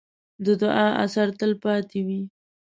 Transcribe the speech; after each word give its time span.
د 0.45 0.47
دعا 0.61 0.87
اثر 1.03 1.27
تل 1.39 1.51
پاتې 1.63 1.99
وي. 2.05 2.21